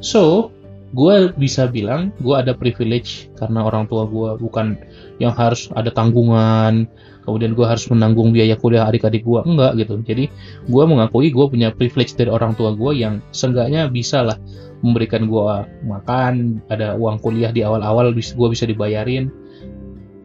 so 0.00 0.48
gue 0.90 1.30
bisa 1.38 1.70
bilang 1.70 2.10
gue 2.18 2.34
ada 2.34 2.50
privilege 2.50 3.30
karena 3.38 3.62
orang 3.62 3.86
tua 3.86 4.10
gue 4.10 4.42
bukan 4.42 4.74
yang 5.22 5.30
harus 5.30 5.70
ada 5.78 5.86
tanggungan 5.94 6.90
kemudian 7.22 7.54
gue 7.54 7.62
harus 7.62 7.86
menanggung 7.86 8.34
biaya 8.34 8.58
kuliah 8.58 8.90
adik-adik 8.90 9.22
gue 9.22 9.40
enggak 9.46 9.78
gitu. 9.78 10.02
Jadi 10.02 10.26
gue 10.66 10.84
mengakui 10.88 11.30
gue 11.30 11.46
punya 11.46 11.70
privilege 11.70 12.18
dari 12.18 12.32
orang 12.32 12.58
tua 12.58 12.74
gue 12.74 12.90
yang 12.98 13.22
seenggaknya 13.30 13.86
bisa 13.86 14.26
lah 14.26 14.34
memberikan 14.82 15.30
gue 15.30 15.44
makan 15.86 16.58
ada 16.72 16.98
uang 16.98 17.22
kuliah 17.22 17.54
di 17.54 17.62
awal-awal 17.62 18.10
gue 18.16 18.48
bisa 18.50 18.66
dibayarin 18.66 19.30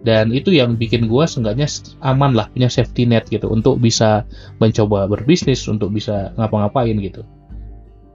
dan 0.06 0.30
itu 0.30 0.54
yang 0.54 0.78
bikin 0.78 1.10
gue 1.10 1.24
seenggaknya 1.26 1.66
aman 2.06 2.38
lah 2.38 2.46
punya 2.54 2.70
safety 2.70 3.10
net 3.10 3.26
gitu 3.26 3.50
untuk 3.50 3.82
bisa 3.82 4.22
mencoba 4.62 5.10
berbisnis 5.10 5.66
untuk 5.66 5.90
bisa 5.90 6.30
ngapa-ngapain 6.38 6.94
gitu. 7.02 7.26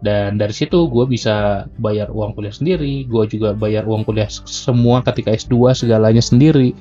Dan 0.00 0.40
dari 0.40 0.54
situ 0.54 0.87
gue 0.88 1.04
bisa 1.11 1.66
bayar 1.76 2.09
uang 2.14 2.38
kuliah 2.38 2.54
sendiri 2.54 3.04
gue 3.04 3.25
juga 3.26 3.52
bayar 3.52 3.85
uang 3.90 4.06
kuliah 4.06 4.30
semua 4.30 5.02
ketika 5.02 5.35
S2 5.35 5.75
segalanya 5.75 6.23
sendiri. 6.23 6.73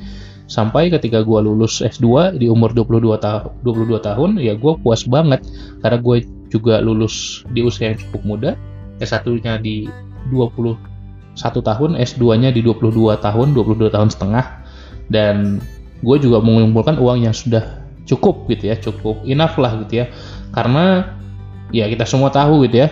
Sampai 0.49 0.93
ketika 0.93 1.25
gue 1.25 1.39
lulus 1.41 1.81
S2 1.81 2.37
di 2.37 2.49
umur 2.49 2.73
22 2.77 3.17
tahun 3.21 3.51
22 3.65 4.01
tahun 4.05 4.29
ya 4.37 4.53
gue 4.53 4.73
puas 4.77 5.09
banget. 5.09 5.41
Karena 5.81 5.97
gue 5.97 6.17
juga 6.53 6.85
lulus 6.85 7.41
di 7.49 7.65
usia 7.65 7.93
yang 7.93 7.97
cukup 7.97 8.21
muda 8.25 8.51
S1 9.01 9.25
nya 9.41 9.57
di 9.57 9.89
21 10.29 10.77
tahun 11.39 11.91
S2 11.97 12.23
nya 12.45 12.49
di 12.53 12.61
22 12.61 12.93
tahun 13.25 13.47
22 13.57 13.89
tahun 13.89 14.09
setengah 14.13 14.58
dan 15.09 15.59
gue 15.99 16.17
juga 16.21 16.39
mengumpulkan 16.39 16.95
uang 16.97 17.27
yang 17.27 17.35
sudah 17.35 17.83
cukup 18.07 18.49
gitu 18.49 18.73
ya 18.73 18.75
cukup 18.79 19.21
enough 19.27 19.59
lah 19.61 19.77
gitu 19.85 20.01
ya 20.01 20.05
karena 20.55 21.13
ya 21.69 21.85
kita 21.85 22.07
semua 22.07 22.33
tahu 22.33 22.65
gitu 22.65 22.85
ya 22.85 22.89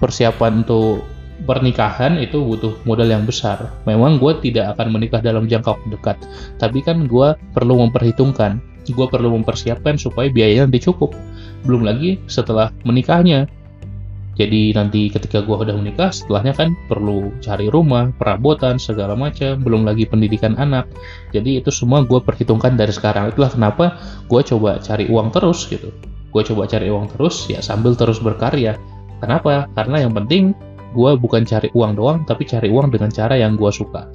persiapan 0.00 0.64
untuk 0.64 1.04
pernikahan 1.42 2.16
itu 2.22 2.38
butuh 2.38 2.78
modal 2.86 3.10
yang 3.10 3.26
besar. 3.26 3.74
Memang 3.84 4.22
gue 4.22 4.32
tidak 4.38 4.78
akan 4.78 4.94
menikah 4.94 5.18
dalam 5.18 5.50
jangka 5.50 5.74
waktu 5.74 5.88
dekat, 5.98 6.16
tapi 6.62 6.78
kan 6.80 7.10
gue 7.10 7.34
perlu 7.52 7.82
memperhitungkan, 7.82 8.62
gue 8.86 9.06
perlu 9.10 9.34
mempersiapkan 9.34 9.98
supaya 9.98 10.30
biayanya 10.30 10.70
nanti 10.70 10.86
cukup. 10.86 11.12
Belum 11.66 11.82
lagi 11.82 12.22
setelah 12.30 12.70
menikahnya. 12.86 13.50
Jadi 14.34 14.74
nanti 14.74 15.06
ketika 15.14 15.46
gue 15.46 15.54
udah 15.54 15.78
menikah, 15.78 16.10
setelahnya 16.10 16.54
kan 16.58 16.74
perlu 16.90 17.30
cari 17.38 17.70
rumah, 17.70 18.10
perabotan, 18.18 18.82
segala 18.82 19.14
macam, 19.14 19.62
belum 19.62 19.86
lagi 19.86 20.10
pendidikan 20.10 20.58
anak. 20.58 20.90
Jadi 21.30 21.62
itu 21.62 21.70
semua 21.70 22.02
gue 22.02 22.18
perhitungkan 22.18 22.74
dari 22.74 22.90
sekarang. 22.90 23.30
Itulah 23.30 23.54
kenapa 23.54 23.84
gue 24.26 24.42
coba 24.42 24.82
cari 24.82 25.06
uang 25.06 25.30
terus 25.30 25.70
gitu. 25.70 25.94
Gue 26.34 26.42
coba 26.42 26.66
cari 26.66 26.90
uang 26.90 27.14
terus 27.14 27.46
ya 27.46 27.62
sambil 27.62 27.94
terus 27.94 28.18
berkarya 28.18 28.74
Kenapa? 29.24 29.70
Karena 29.72 30.04
yang 30.04 30.12
penting 30.12 30.52
gue 30.92 31.10
bukan 31.16 31.48
cari 31.48 31.72
uang 31.72 31.96
doang, 31.96 32.28
tapi 32.28 32.44
cari 32.44 32.68
uang 32.68 32.92
dengan 32.92 33.08
cara 33.08 33.40
yang 33.40 33.56
gue 33.56 33.72
suka. 33.72 34.12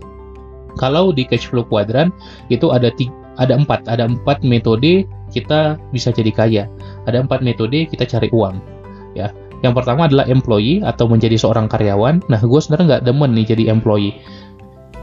Kalau 0.77 1.09
di 1.09 1.25
cash 1.25 1.49
flow 1.49 1.65
quadrant 1.65 2.13
itu 2.53 2.69
ada 2.69 2.93
tiga, 2.93 3.11
ada 3.41 3.57
empat, 3.57 3.89
ada 3.89 4.05
empat 4.05 4.45
metode 4.45 5.09
kita 5.33 5.81
bisa 5.89 6.13
jadi 6.13 6.29
kaya. 6.29 6.63
Ada 7.09 7.25
empat 7.25 7.41
metode 7.41 7.89
kita 7.89 8.05
cari 8.05 8.29
uang. 8.29 8.61
Ya, 9.17 9.33
yang 9.59 9.75
pertama 9.75 10.07
adalah 10.07 10.25
employee 10.29 10.79
atau 10.81 11.09
menjadi 11.11 11.35
seorang 11.35 11.67
karyawan. 11.67 12.23
Nah, 12.31 12.39
gue 12.39 12.59
sebenarnya 12.59 12.85
nggak 12.97 13.03
demen 13.07 13.31
nih 13.35 13.45
jadi 13.55 13.63
employee. 13.75 14.15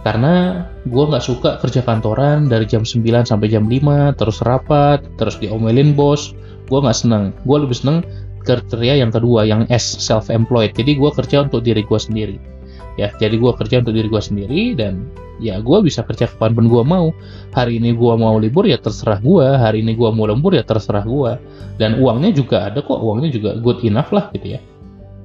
Karena 0.06 0.64
gue 0.86 1.04
nggak 1.04 1.24
suka 1.24 1.58
kerja 1.58 1.82
kantoran 1.82 2.46
dari 2.46 2.64
jam 2.64 2.86
9 2.86 3.02
sampai 3.26 3.50
jam 3.50 3.66
5 3.66 4.14
terus 4.14 4.38
rapat 4.46 5.02
terus 5.18 5.36
diomelin 5.36 5.92
bos. 5.98 6.32
Gue 6.70 6.78
nggak 6.78 6.96
seneng. 6.96 7.34
Gue 7.42 7.66
lebih 7.66 7.74
seneng 7.76 8.06
kriteria 8.46 9.02
yang 9.02 9.10
kedua 9.10 9.42
yang 9.42 9.66
S 9.66 9.98
self 9.98 10.30
employed 10.30 10.70
jadi 10.78 10.94
gue 10.94 11.10
kerja 11.10 11.42
untuk 11.50 11.66
diri 11.66 11.82
gue 11.82 11.98
sendiri 11.98 12.38
ya 12.96 13.12
jadi 13.16 13.36
gue 13.36 13.52
kerja 13.56 13.84
untuk 13.84 13.94
diri 13.96 14.08
gue 14.08 14.22
sendiri 14.22 14.62
dan 14.76 15.08
ya 15.36 15.60
gue 15.60 15.78
bisa 15.84 16.00
kerja 16.04 16.28
kapan 16.28 16.56
pun 16.56 16.66
gue 16.68 16.82
mau. 16.82 17.12
Hari 17.52 17.80
ini 17.80 17.92
gue 17.92 18.12
mau 18.16 18.36
libur 18.40 18.64
ya 18.64 18.80
terserah 18.80 19.20
gue 19.20 19.46
hari 19.46 19.84
ini 19.84 19.96
gue 19.96 20.08
mau 20.12 20.28
lembur 20.28 20.56
ya 20.56 20.64
terserah 20.64 21.04
gue 21.04 21.32
dan 21.76 22.00
uangnya 22.00 22.32
juga 22.32 22.72
ada 22.72 22.80
kok 22.80 23.00
uangnya 23.00 23.30
juga 23.32 23.50
good 23.60 23.84
enough 23.84 24.12
lah 24.12 24.32
gitu 24.32 24.56
ya. 24.56 24.60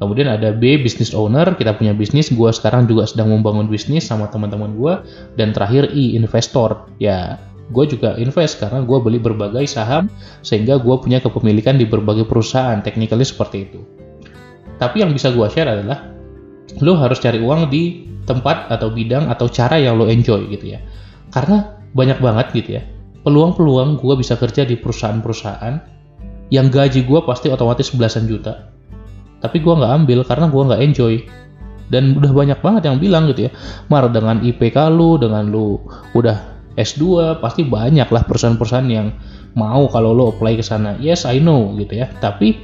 Kemudian 0.02 0.34
ada 0.34 0.50
B 0.50 0.82
business 0.82 1.14
owner. 1.14 1.46
Kita 1.54 1.78
punya 1.78 1.94
bisnis 1.94 2.34
gue 2.34 2.50
sekarang 2.50 2.90
juga 2.90 3.06
sedang 3.06 3.30
membangun 3.30 3.70
bisnis 3.70 4.10
sama 4.10 4.26
teman-teman 4.34 4.74
gue 4.74 4.94
dan 5.38 5.54
terakhir 5.54 5.94
I 5.94 6.18
investor 6.18 6.90
ya 6.98 7.38
gue 7.72 7.86
juga 7.88 8.20
invest 8.20 8.60
karena 8.60 8.84
gue 8.84 8.98
beli 9.00 9.16
berbagai 9.22 9.64
saham 9.64 10.12
sehingga 10.44 10.76
gue 10.82 10.96
punya 11.00 11.22
kepemilikan 11.22 11.78
di 11.78 11.86
berbagai 11.86 12.26
perusahaan. 12.26 12.82
Technically 12.82 13.24
seperti 13.24 13.58
itu. 13.70 13.80
Tapi 14.82 15.06
yang 15.06 15.14
bisa 15.14 15.30
gue 15.30 15.46
share 15.54 15.70
adalah 15.70 16.10
lo 16.80 16.96
harus 16.96 17.20
cari 17.20 17.44
uang 17.44 17.68
di 17.68 18.08
tempat 18.24 18.72
atau 18.72 18.88
bidang 18.88 19.28
atau 19.28 19.52
cara 19.52 19.76
yang 19.76 20.00
lo 20.00 20.08
enjoy 20.08 20.48
gitu 20.48 20.78
ya 20.78 20.80
karena 21.36 21.76
banyak 21.92 22.24
banget 22.24 22.48
gitu 22.56 22.70
ya 22.80 22.84
peluang-peluang 23.28 24.00
gue 24.00 24.16
bisa 24.16 24.40
kerja 24.40 24.64
di 24.64 24.80
perusahaan-perusahaan 24.80 25.76
yang 26.52 26.72
gaji 26.72 27.04
gue 27.04 27.20
pasti 27.28 27.52
otomatis 27.52 27.92
belasan 27.92 28.32
juta 28.32 28.72
tapi 29.44 29.60
gue 29.60 29.74
nggak 29.74 29.92
ambil 30.06 30.20
karena 30.24 30.46
gue 30.48 30.64
nggak 30.72 30.82
enjoy 30.82 31.14
dan 31.92 32.16
udah 32.16 32.32
banyak 32.32 32.60
banget 32.64 32.88
yang 32.88 32.98
bilang 33.04 33.28
gitu 33.28 33.50
ya 33.50 33.52
mar 33.92 34.08
dengan 34.08 34.40
IPK 34.40 34.78
lu 34.96 35.20
dengan 35.20 35.52
lu 35.52 35.84
udah 36.16 36.52
S2 36.80 37.36
pasti 37.44 37.68
banyak 37.68 38.08
lah 38.08 38.24
perusahaan-perusahaan 38.24 38.88
yang 38.88 39.12
mau 39.60 39.88
kalau 39.92 40.16
lo 40.16 40.32
apply 40.32 40.56
ke 40.56 40.64
sana. 40.64 40.96
Yes, 41.00 41.28
I 41.28 41.44
know 41.44 41.76
gitu 41.76 42.00
ya. 42.00 42.08
Tapi 42.24 42.56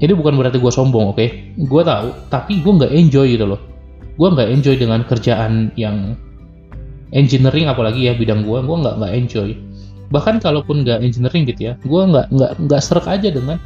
ini 0.00 0.12
bukan 0.16 0.40
berarti 0.40 0.56
gue 0.56 0.72
sombong, 0.72 1.12
oke? 1.12 1.20
Okay? 1.20 1.52
Gue 1.60 1.82
tahu, 1.84 2.16
tapi 2.32 2.64
gue 2.64 2.72
nggak 2.72 2.92
enjoy 2.92 3.36
gitu 3.36 3.44
loh. 3.44 3.60
Gue 4.16 4.28
nggak 4.32 4.48
enjoy 4.48 4.74
dengan 4.80 5.04
kerjaan 5.04 5.68
yang 5.76 6.16
engineering 7.12 7.68
apalagi 7.68 8.08
ya 8.08 8.16
bidang 8.16 8.48
gue, 8.48 8.58
gue 8.64 8.76
nggak 8.80 8.94
nggak 8.96 9.12
enjoy. 9.12 9.52
Bahkan 10.08 10.40
kalaupun 10.40 10.88
nggak 10.88 11.04
engineering 11.04 11.44
gitu 11.44 11.72
ya, 11.72 11.72
gue 11.84 12.02
nggak 12.08 12.32
nggak 12.32 12.52
nggak 12.68 12.80
serak 12.80 13.04
aja 13.04 13.28
dengan 13.28 13.60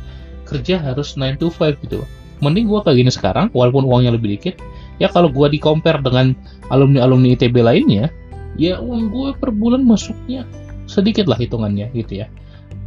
kerja 0.47 0.83
harus 0.83 1.15
9 1.15 1.39
to 1.39 1.47
5 1.51 1.79
gitu 1.87 2.03
loh. 2.03 2.09
Mending 2.43 2.67
gue 2.67 2.79
kayak 2.83 2.99
gini 2.99 3.11
sekarang, 3.15 3.47
walaupun 3.55 3.87
uangnya 3.87 4.15
lebih 4.19 4.35
dikit. 4.35 4.59
Ya 4.97 5.13
kalau 5.13 5.29
gue 5.29 5.47
di 5.53 5.61
compare 5.61 6.01
dengan 6.01 6.33
alumni-alumni 6.73 7.37
ITB 7.37 7.61
lainnya, 7.61 8.09
ya 8.57 8.81
uang 8.81 9.13
gue 9.13 9.29
per 9.37 9.53
bulan 9.53 9.85
masuknya 9.85 10.49
sedikit 10.89 11.29
lah 11.29 11.37
hitungannya 11.37 11.93
gitu 11.93 12.25
ya 12.25 12.27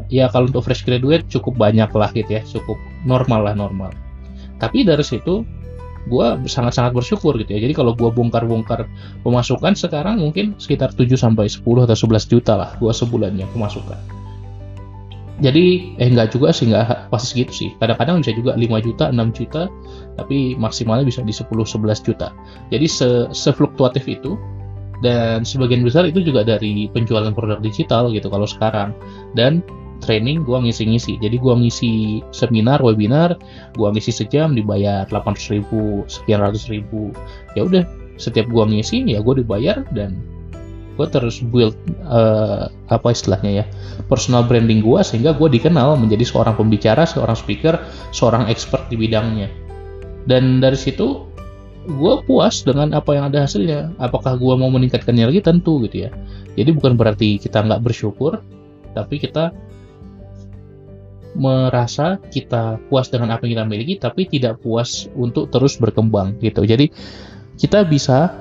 ya 0.09 0.27
kalau 0.33 0.49
untuk 0.49 0.65
fresh 0.65 0.83
graduate 0.83 1.29
cukup 1.29 1.55
banyak 1.55 1.89
lah 1.93 2.09
gitu 2.11 2.29
ya 2.29 2.41
cukup 2.45 2.77
normal 3.05 3.45
lah 3.45 3.55
normal. 3.55 3.93
Tapi 4.59 4.83
dari 4.83 5.05
situ 5.05 5.45
gue 6.09 6.27
sangat-sangat 6.49 6.91
bersyukur 6.91 7.37
gitu 7.37 7.53
ya. 7.53 7.59
Jadi 7.61 7.73
kalau 7.77 7.93
gue 7.93 8.09
bongkar-bongkar 8.09 8.89
pemasukan 9.21 9.77
sekarang 9.77 10.19
mungkin 10.19 10.57
sekitar 10.57 10.91
7 10.91 11.13
sampai 11.15 11.47
10 11.47 11.85
atau 11.85 11.95
11 11.95 12.25
juta 12.31 12.53
lah 12.57 12.69
gue 12.81 12.91
sebulannya 12.91 13.45
pemasukan. 13.53 14.19
Jadi 15.39 15.95
eh 15.95 16.09
enggak 16.11 16.35
juga 16.35 16.51
sih 16.51 16.67
enggak 16.67 17.07
pasti 17.07 17.27
segitu 17.31 17.53
sih. 17.55 17.69
Kadang-kadang 17.79 18.19
bisa 18.19 18.35
juga 18.35 18.59
5 18.59 18.85
juta 18.85 19.05
6 19.07 19.37
juta 19.37 19.61
tapi 20.19 20.59
maksimalnya 20.59 21.07
bisa 21.07 21.23
di 21.23 21.31
10 21.31 21.47
11 21.47 22.03
juta. 22.03 22.35
Jadi 22.73 22.85
se, 22.91 23.07
se 23.31 23.49
fluktuatif 23.55 24.03
itu 24.09 24.35
dan 24.99 25.47
sebagian 25.47 25.79
besar 25.87 26.03
itu 26.11 26.19
juga 26.19 26.43
dari 26.43 26.91
penjualan 26.91 27.31
produk 27.31 27.63
digital 27.63 28.11
gitu 28.11 28.27
kalau 28.27 28.43
sekarang. 28.43 28.91
Dan 29.31 29.63
training 30.01 30.47
gue 30.47 30.57
ngisi-ngisi. 30.57 31.19
Jadi 31.19 31.37
gue 31.37 31.53
ngisi 31.53 32.23
seminar 32.31 32.79
webinar 32.81 33.35
gue 33.75 33.87
ngisi 33.87 34.11
sejam 34.11 34.55
dibayar 34.55 35.05
800 35.07 35.53
ribu 35.55 36.03
sekian 36.07 36.41
ratus 36.43 36.71
ribu. 36.71 37.11
Ya 37.53 37.67
udah 37.67 37.83
setiap 38.19 38.47
gue 38.51 38.63
ngisi 38.67 39.05
ya 39.07 39.23
gue 39.23 39.43
dibayar 39.43 39.83
dan 39.95 40.19
gue 40.99 41.07
terus 41.07 41.39
build 41.39 41.79
uh, 42.11 42.67
apa 42.91 43.15
istilahnya 43.15 43.63
ya 43.63 43.65
personal 44.11 44.43
branding 44.43 44.83
gue 44.83 44.99
sehingga 44.99 45.31
gue 45.31 45.47
dikenal 45.47 45.95
menjadi 45.95 46.27
seorang 46.27 46.59
pembicara 46.59 47.07
seorang 47.07 47.39
speaker 47.39 47.79
seorang 48.11 48.47
expert 48.51 48.87
di 48.91 48.99
bidangnya. 48.99 49.47
Dan 50.27 50.59
dari 50.59 50.75
situ 50.75 51.29
gue 51.87 52.13
puas 52.27 52.61
dengan 52.67 52.91
apa 52.91 53.15
yang 53.15 53.31
ada 53.31 53.47
hasilnya. 53.47 53.95
Apakah 53.97 54.35
gue 54.35 54.53
mau 54.59 54.67
meningkatkannya 54.67 55.31
lagi? 55.31 55.39
Tentu 55.39 55.79
gitu 55.87 56.05
ya. 56.05 56.11
Jadi 56.59 56.69
bukan 56.75 56.99
berarti 56.99 57.39
kita 57.39 57.63
nggak 57.63 57.81
bersyukur 57.81 58.43
tapi 58.93 59.21
kita 59.21 59.53
merasa 61.39 62.19
kita 62.19 62.77
puas 62.91 63.07
dengan 63.07 63.31
apa 63.31 63.47
yang 63.47 63.63
kita 63.63 63.65
miliki 63.65 63.93
tapi 63.95 64.27
tidak 64.27 64.59
puas 64.59 65.07
untuk 65.15 65.47
terus 65.47 65.79
berkembang 65.79 66.35
gitu. 66.43 66.67
Jadi 66.67 66.91
kita 67.55 67.87
bisa 67.87 68.35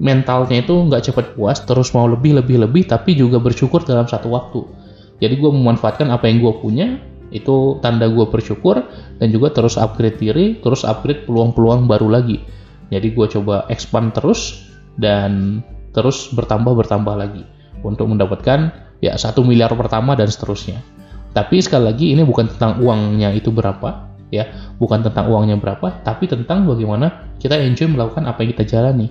mentalnya 0.00 0.64
itu 0.64 0.72
nggak 0.72 1.12
cepat 1.12 1.26
puas 1.36 1.60
terus 1.68 1.92
mau 1.92 2.08
lebih 2.08 2.40
lebih 2.40 2.64
lebih 2.64 2.88
tapi 2.88 3.12
juga 3.12 3.36
bersyukur 3.36 3.84
dalam 3.84 4.08
satu 4.08 4.32
waktu. 4.32 4.64
Jadi 5.20 5.34
gue 5.36 5.50
memanfaatkan 5.52 6.08
apa 6.08 6.24
yang 6.30 6.40
gue 6.40 6.54
punya 6.58 6.86
itu 7.28 7.76
tanda 7.84 8.08
gue 8.08 8.24
bersyukur 8.32 8.80
dan 9.20 9.28
juga 9.28 9.52
terus 9.52 9.76
upgrade 9.76 10.16
diri 10.16 10.56
terus 10.64 10.88
upgrade 10.88 11.28
peluang-peluang 11.28 11.84
baru 11.84 12.08
lagi. 12.08 12.40
Jadi 12.88 13.12
gue 13.12 13.26
coba 13.28 13.68
expand 13.68 14.16
terus 14.16 14.64
dan 14.96 15.60
terus 15.92 16.32
bertambah 16.32 16.72
bertambah 16.72 17.12
lagi 17.12 17.44
untuk 17.84 18.08
mendapatkan 18.08 18.72
ya 19.04 19.14
satu 19.20 19.44
miliar 19.44 19.70
pertama 19.76 20.16
dan 20.16 20.26
seterusnya 20.30 20.80
tapi 21.36 21.60
sekali 21.60 21.84
lagi 21.90 22.06
ini 22.12 22.22
bukan 22.24 22.48
tentang 22.50 22.80
uangnya 22.80 23.32
itu 23.34 23.52
berapa 23.52 24.08
ya 24.28 24.48
bukan 24.76 25.04
tentang 25.04 25.28
uangnya 25.32 25.56
berapa 25.56 26.04
tapi 26.04 26.28
tentang 26.28 26.68
bagaimana 26.68 27.32
kita 27.40 27.56
enjoy 27.56 27.88
melakukan 27.88 28.28
apa 28.28 28.44
yang 28.44 28.50
kita 28.56 28.64
jalani 28.76 29.08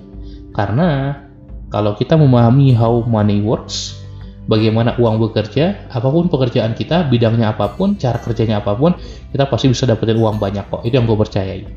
karena 0.54 1.22
kalau 1.68 2.00
kita 2.00 2.16
memahami 2.16 2.72
how 2.72 3.04
money 3.04 3.44
works, 3.44 4.00
bagaimana 4.48 4.96
uang 4.96 5.20
bekerja, 5.20 5.76
apa 5.92 6.08
pun 6.08 6.32
pekerjaan 6.32 6.72
kita, 6.72 7.12
bidangnya 7.12 7.52
apa 7.52 7.76
pun, 7.76 8.00
cara 8.00 8.16
kerjanya 8.24 8.64
apa 8.64 8.72
pun, 8.72 8.96
kita 9.36 9.44
pasti 9.52 9.68
bisa 9.68 9.84
dapetin 9.84 10.16
uang 10.16 10.40
banyak 10.40 10.64
kok. 10.72 10.88
Itu 10.88 10.96
yang 10.96 11.06
gue 11.06 11.20
percayai. 11.20 11.68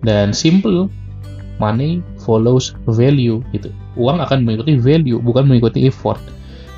Dan 0.00 0.32
simple, 0.32 0.88
money 1.60 2.00
follows 2.24 2.72
value 2.88 3.44
gitu. 3.52 3.68
Uang 4.00 4.24
akan 4.24 4.44
mengikuti 4.44 4.80
value, 4.80 5.20
bukan 5.20 5.44
mengikuti 5.44 5.84
effort. 5.84 6.20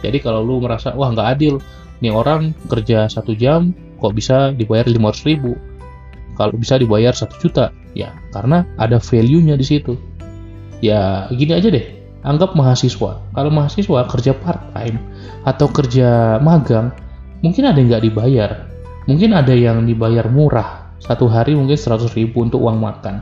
Jadi 0.03 0.19
kalau 0.23 0.43
lu 0.43 0.59
merasa 0.59 0.95
wah 0.95 1.11
nggak 1.15 1.39
adil, 1.39 1.63
nih 1.99 2.13
orang 2.15 2.55
kerja 2.71 3.11
satu 3.11 3.35
jam 3.35 3.75
kok 3.99 4.15
bisa 4.15 4.55
dibayar 4.55 4.87
500 4.87 5.29
ribu, 5.29 5.59
kalau 6.39 6.55
bisa 6.55 6.79
dibayar 6.79 7.11
satu 7.11 7.35
juta, 7.43 7.75
ya 7.99 8.15
karena 8.31 8.63
ada 8.79 9.03
value-nya 9.03 9.59
di 9.59 9.67
situ. 9.67 9.99
Ya 10.79 11.27
gini 11.35 11.59
aja 11.59 11.67
deh 11.67 11.99
anggap 12.23 12.55
mahasiswa. 12.55 13.19
Kalau 13.19 13.51
mahasiswa 13.51 14.07
kerja 14.07 14.33
part 14.39 14.71
time 14.71 15.03
atau 15.43 15.67
kerja 15.67 16.39
magang 16.39 16.95
mungkin 17.43 17.67
ada 17.67 17.79
yang 17.83 17.91
nggak 17.91 18.05
dibayar. 18.07 18.51
Mungkin 19.11 19.35
ada 19.35 19.51
yang 19.51 19.83
dibayar 19.83 20.31
murah. 20.31 20.95
Satu 21.03 21.27
hari 21.27 21.59
mungkin 21.59 21.75
100 21.75 22.15
ribu 22.15 22.47
untuk 22.47 22.63
uang 22.63 22.79
makan. 22.79 23.19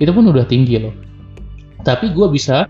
Itu 0.00 0.16
pun 0.16 0.24
udah 0.24 0.48
tinggi 0.48 0.80
loh. 0.80 0.94
Tapi 1.84 2.16
gue 2.16 2.28
bisa 2.32 2.64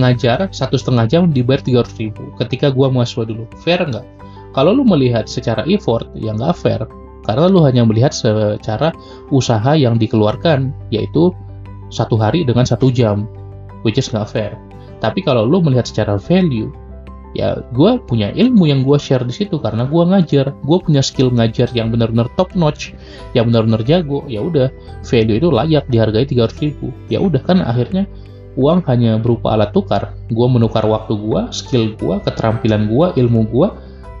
ngajar 0.00 0.48
satu 0.48 0.80
setengah 0.80 1.04
jam 1.08 1.28
dibayar 1.28 1.60
300 1.60 2.00
ribu 2.00 2.32
ketika 2.40 2.72
gue 2.72 2.88
mahasiswa 2.88 3.28
dulu. 3.28 3.44
Fair 3.60 3.84
nggak 3.84 4.15
kalau 4.56 4.72
lu 4.72 4.88
melihat 4.88 5.28
secara 5.28 5.62
effort 5.68 6.08
ya 6.16 6.32
nggak 6.32 6.56
fair 6.56 6.82
karena 7.28 7.46
lu 7.52 7.60
hanya 7.60 7.84
melihat 7.84 8.16
secara 8.16 8.96
usaha 9.28 9.76
yang 9.76 10.00
dikeluarkan 10.00 10.72
yaitu 10.88 11.34
satu 11.92 12.16
hari 12.16 12.42
dengan 12.42 12.64
satu 12.64 12.88
jam 12.90 13.28
which 13.86 14.02
is 14.02 14.10
nggak 14.10 14.26
fair. 14.26 14.52
Tapi 14.98 15.22
kalau 15.22 15.46
lu 15.46 15.62
melihat 15.62 15.86
secara 15.86 16.18
value, 16.18 16.72
ya 17.38 17.62
gue 17.76 18.00
punya 18.10 18.32
ilmu 18.32 18.66
yang 18.66 18.82
gue 18.82 18.96
share 18.98 19.22
di 19.22 19.30
situ 19.30 19.62
karena 19.62 19.84
gue 19.84 20.02
ngajar, 20.02 20.50
gue 20.50 20.78
punya 20.82 21.04
skill 21.04 21.30
ngajar 21.30 21.70
yang 21.76 21.94
benar-benar 21.94 22.26
top 22.34 22.56
notch, 22.58 22.96
yang 23.36 23.52
benar-benar 23.52 23.86
jago. 23.86 24.26
Ya 24.26 24.42
udah, 24.42 24.72
value 25.06 25.38
itu 25.38 25.48
layak 25.52 25.86
dihargai 25.92 26.26
300 26.26 26.64
ribu. 26.64 26.90
Ya 27.06 27.22
udah 27.22 27.38
kan 27.44 27.62
akhirnya 27.62 28.08
uang 28.56 28.82
hanya 28.88 29.20
berupa 29.20 29.52
alat 29.52 29.70
tukar. 29.76 30.16
Gue 30.32 30.48
menukar 30.48 30.82
waktu 30.88 31.14
gue, 31.14 31.40
skill 31.52 31.92
gue, 31.94 32.16
keterampilan 32.24 32.88
gue, 32.88 33.06
ilmu 33.20 33.46
gue 33.52 33.68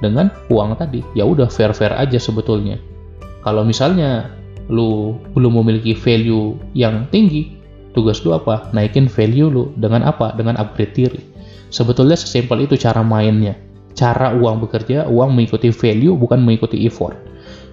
dengan 0.00 0.32
uang 0.52 0.76
tadi. 0.76 1.00
Ya 1.16 1.24
udah 1.24 1.48
fair-fair 1.48 1.92
aja 1.96 2.18
sebetulnya. 2.20 2.76
Kalau 3.46 3.62
misalnya 3.62 4.34
lu 4.66 5.14
belum 5.32 5.62
memiliki 5.62 5.94
value 5.94 6.58
yang 6.74 7.06
tinggi, 7.14 7.54
tugas 7.94 8.20
lu 8.26 8.34
apa? 8.34 8.68
Naikin 8.74 9.06
value 9.06 9.48
lu 9.48 9.64
dengan 9.78 10.04
apa? 10.04 10.34
Dengan 10.34 10.58
upgrade 10.58 10.94
diri. 10.94 11.20
Sebetulnya 11.70 12.18
sesimpel 12.18 12.66
itu 12.66 12.74
cara 12.78 13.00
mainnya. 13.00 13.56
Cara 13.96 14.36
uang 14.36 14.66
bekerja, 14.68 15.08
uang 15.08 15.32
mengikuti 15.32 15.72
value 15.72 16.12
bukan 16.14 16.44
mengikuti 16.44 16.84
effort. 16.84 17.16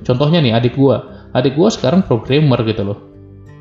Contohnya 0.07 0.39
nih 0.39 0.55
adik 0.55 0.79
gua. 0.79 1.27
Adik 1.35 1.59
gua 1.59 1.67
sekarang 1.67 2.05
programmer 2.05 2.61
gitu 2.63 2.83
loh. 2.87 2.99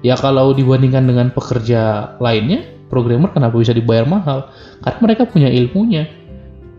Ya 0.02 0.18
kalau 0.18 0.50
dibandingkan 0.54 1.06
dengan 1.06 1.30
pekerja 1.30 2.14
lainnya, 2.18 2.66
programmer 2.90 3.30
kenapa 3.30 3.54
bisa 3.54 3.70
dibayar 3.70 4.02
mahal? 4.06 4.50
Karena 4.82 4.98
mereka 4.98 5.22
punya 5.30 5.48
ilmunya. 5.48 6.10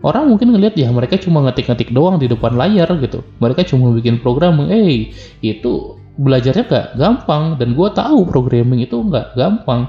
Orang 0.04 0.28
mungkin 0.28 0.52
ngelihat 0.52 0.76
ya 0.76 0.92
mereka 0.92 1.16
cuma 1.16 1.40
ngetik-ngetik 1.48 1.88
doang 1.96 2.20
di 2.20 2.28
depan 2.28 2.52
layar 2.52 2.92
gitu. 3.00 3.24
Mereka 3.40 3.64
cuma 3.72 3.88
bikin 3.96 4.20
program, 4.20 4.60
eh 4.68 4.68
hey, 4.68 4.96
itu 5.40 5.96
belajarnya 6.20 6.68
gak 6.68 6.86
gampang 7.00 7.56
dan 7.56 7.72
gue 7.72 7.88
tahu 7.88 8.28
programming 8.28 8.84
itu 8.84 9.00
nggak 9.00 9.32
gampang. 9.32 9.88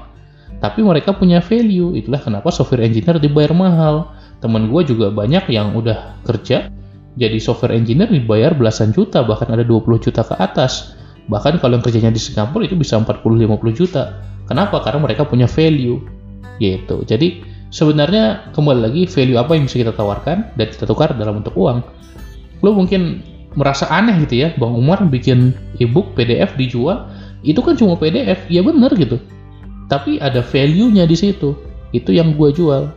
Tapi 0.56 0.80
mereka 0.80 1.12
punya 1.12 1.44
value. 1.44 1.92
Itulah 1.92 2.24
kenapa 2.24 2.48
software 2.48 2.88
engineer 2.88 3.20
dibayar 3.20 3.52
mahal. 3.52 4.16
Teman 4.40 4.72
gue 4.72 4.88
juga 4.88 5.12
banyak 5.12 5.52
yang 5.52 5.76
udah 5.76 6.16
kerja 6.24 6.72
jadi 7.16 7.40
software 7.40 7.72
engineer 7.72 8.12
dibayar 8.12 8.52
belasan 8.52 8.92
juta 8.92 9.24
bahkan 9.24 9.48
ada 9.48 9.64
20 9.64 10.04
juta 10.04 10.20
ke 10.20 10.36
atas. 10.36 10.92
Bahkan 11.26 11.58
kalau 11.58 11.80
yang 11.80 11.84
kerjanya 11.84 12.12
di 12.12 12.20
Singapura 12.20 12.68
itu 12.68 12.76
bisa 12.76 13.00
40-50 13.00 13.72
juta. 13.72 14.20
Kenapa? 14.46 14.84
Karena 14.84 15.00
mereka 15.02 15.24
punya 15.24 15.48
value. 15.48 15.98
Gitu. 16.60 16.96
Jadi 17.08 17.40
sebenarnya 17.76 18.48
kembali 18.56 18.80
lagi 18.88 19.02
value 19.04 19.36
apa 19.36 19.52
yang 19.52 19.68
bisa 19.68 19.84
kita 19.84 19.92
tawarkan 19.92 20.48
dan 20.56 20.66
kita 20.72 20.88
tukar 20.88 21.12
dalam 21.12 21.44
bentuk 21.44 21.52
uang? 21.52 21.84
Lo 22.64 22.72
mungkin 22.72 23.20
merasa 23.52 23.84
aneh 23.92 24.16
gitu 24.24 24.48
ya 24.48 24.56
Bang 24.56 24.72
Umar 24.72 25.04
bikin 25.04 25.52
ebook 25.76 26.16
PDF 26.16 26.56
dijual 26.56 27.12
itu 27.44 27.60
kan 27.60 27.76
cuma 27.76 28.00
PDF 28.00 28.48
ya 28.48 28.64
bener 28.64 28.88
gitu. 28.96 29.20
Tapi 29.92 30.16
ada 30.24 30.40
value-nya 30.40 31.04
di 31.04 31.14
situ. 31.14 31.52
Itu 31.92 32.16
yang 32.16 32.34
gue 32.40 32.48
jual. 32.56 32.88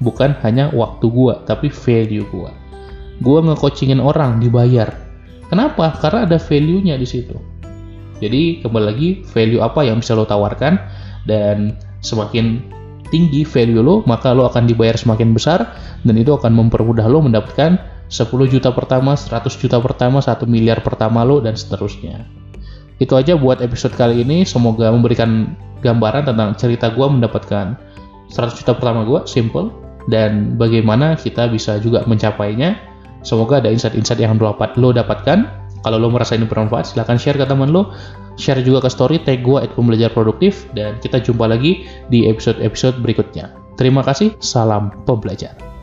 Bukan 0.00 0.40
hanya 0.40 0.72
waktu 0.72 1.06
gue 1.06 1.34
tapi 1.44 1.68
value 1.68 2.24
gue 2.32 2.64
gue 3.22 3.38
nge-coachingin 3.38 4.02
orang 4.02 4.42
dibayar. 4.42 4.90
Kenapa? 5.46 5.94
Karena 6.02 6.26
ada 6.26 6.38
value-nya 6.40 6.98
di 6.98 7.06
situ. 7.06 7.36
Jadi 8.18 8.64
kembali 8.64 8.84
lagi 8.88 9.08
value 9.30 9.60
apa 9.62 9.84
yang 9.84 10.00
bisa 10.00 10.16
lo 10.16 10.24
tawarkan 10.24 10.80
dan 11.28 11.76
semakin 12.00 12.62
tinggi 13.14 13.46
value 13.46 13.78
lo 13.78 14.02
maka 14.10 14.34
lo 14.34 14.50
akan 14.50 14.66
dibayar 14.66 14.98
semakin 14.98 15.30
besar 15.30 15.70
dan 16.02 16.18
itu 16.18 16.34
akan 16.34 16.50
mempermudah 16.50 17.06
lo 17.06 17.22
mendapatkan 17.22 17.94
10 18.14 18.30
juta 18.52 18.70
pertama, 18.70 19.16
100 19.16 19.56
juta 19.56 19.80
pertama, 19.80 20.20
1 20.20 20.44
miliar 20.44 20.84
pertama 20.84 21.24
lo 21.24 21.40
dan 21.40 21.56
seterusnya. 21.56 22.22
Itu 23.00 23.16
aja 23.18 23.34
buat 23.34 23.64
episode 23.64 23.96
kali 23.96 24.22
ini. 24.22 24.44
Semoga 24.46 24.92
memberikan 24.92 25.56
gambaran 25.82 26.30
tentang 26.30 26.54
cerita 26.54 26.92
gue 26.92 27.02
mendapatkan 27.02 27.74
100 28.30 28.60
juta 28.60 28.72
pertama 28.76 29.02
gue, 29.08 29.24
simple. 29.26 29.72
Dan 30.06 30.60
bagaimana 30.60 31.16
kita 31.16 31.48
bisa 31.48 31.80
juga 31.80 32.04
mencapainya. 32.04 32.76
Semoga 33.24 33.58
ada 33.58 33.72
insight-insight 33.72 34.20
yang 34.20 34.36
lo 34.36 34.88
dapatkan. 34.92 35.63
Kalau 35.84 36.00
lo 36.00 36.08
merasa 36.08 36.32
ini 36.32 36.48
bermanfaat, 36.48 36.96
silahkan 36.96 37.20
share 37.20 37.36
ke 37.36 37.44
teman 37.44 37.68
lo. 37.68 37.92
Share 38.40 38.64
juga 38.64 38.88
ke 38.88 38.90
story, 38.90 39.20
tag 39.20 39.44
gue 39.44 39.60
at 39.60 39.70
pembelajar 39.76 40.08
produktif. 40.08 40.64
Dan 40.72 40.96
kita 41.04 41.20
jumpa 41.20 41.44
lagi 41.44 41.84
di 42.08 42.24
episode-episode 42.24 43.04
berikutnya. 43.04 43.52
Terima 43.76 44.00
kasih, 44.00 44.32
salam 44.40 44.90
pembelajar. 45.04 45.73